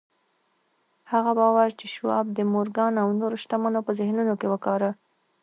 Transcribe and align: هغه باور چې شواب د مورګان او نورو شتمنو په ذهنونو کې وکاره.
هغه 1.11 1.31
باور 1.39 1.69
چې 1.79 1.85
شواب 1.95 2.25
د 2.31 2.39
مورګان 2.53 2.93
او 3.03 3.07
نورو 3.19 3.35
شتمنو 3.43 3.79
په 3.87 3.91
ذهنونو 3.99 4.33
کې 4.39 4.47
وکاره. 4.53 4.91